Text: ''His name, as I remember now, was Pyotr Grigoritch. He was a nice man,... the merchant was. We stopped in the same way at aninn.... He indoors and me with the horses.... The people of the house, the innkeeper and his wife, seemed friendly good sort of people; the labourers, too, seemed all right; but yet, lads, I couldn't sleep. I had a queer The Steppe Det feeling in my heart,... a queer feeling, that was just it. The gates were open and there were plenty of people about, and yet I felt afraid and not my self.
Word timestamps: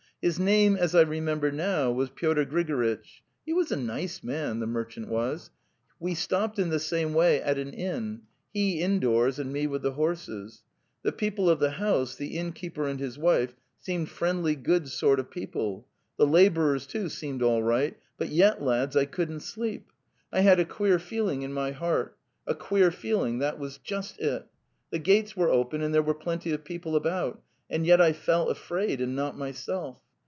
''His 0.31 0.39
name, 0.39 0.75
as 0.75 0.93
I 0.93 1.01
remember 1.01 1.51
now, 1.51 1.91
was 1.91 2.11
Pyotr 2.11 2.45
Grigoritch. 2.45 3.23
He 3.43 3.53
was 3.53 3.71
a 3.71 3.75
nice 3.75 4.21
man,... 4.21 4.59
the 4.59 4.67
merchant 4.67 5.07
was. 5.07 5.49
We 5.99 6.13
stopped 6.13 6.59
in 6.59 6.69
the 6.69 6.77
same 6.77 7.15
way 7.15 7.41
at 7.41 7.57
aninn.... 7.57 8.19
He 8.53 8.81
indoors 8.81 9.39
and 9.39 9.51
me 9.51 9.65
with 9.65 9.81
the 9.81 9.93
horses.... 9.93 10.61
The 11.01 11.11
people 11.11 11.49
of 11.49 11.59
the 11.59 11.71
house, 11.71 12.15
the 12.15 12.37
innkeeper 12.37 12.85
and 12.87 12.99
his 12.99 13.17
wife, 13.17 13.55
seemed 13.79 14.09
friendly 14.09 14.55
good 14.55 14.89
sort 14.89 15.19
of 15.19 15.31
people; 15.31 15.87
the 16.17 16.27
labourers, 16.27 16.85
too, 16.85 17.09
seemed 17.09 17.41
all 17.41 17.63
right; 17.63 17.97
but 18.19 18.29
yet, 18.29 18.61
lads, 18.61 18.95
I 18.95 19.05
couldn't 19.05 19.39
sleep. 19.39 19.87
I 20.31 20.41
had 20.41 20.59
a 20.59 20.65
queer 20.65 20.97
The 20.97 20.99
Steppe 20.99 21.01
Det 21.01 21.09
feeling 21.09 21.41
in 21.41 21.51
my 21.53 21.71
heart,... 21.71 22.15
a 22.45 22.53
queer 22.53 22.91
feeling, 22.91 23.39
that 23.39 23.57
was 23.57 23.79
just 23.79 24.19
it. 24.19 24.45
The 24.91 24.99
gates 24.99 25.35
were 25.35 25.49
open 25.49 25.81
and 25.81 25.95
there 25.95 26.03
were 26.03 26.13
plenty 26.13 26.51
of 26.51 26.63
people 26.63 26.95
about, 26.95 27.41
and 27.71 27.87
yet 27.87 27.99
I 27.99 28.13
felt 28.13 28.51
afraid 28.51 29.01
and 29.01 29.15
not 29.15 29.35
my 29.35 29.51
self. 29.51 29.97